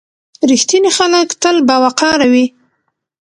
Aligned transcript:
•رښتیني 0.49 0.91
خلک 0.97 1.27
تل 1.41 1.55
باوقاره 1.69 2.27
وي. 2.33 2.45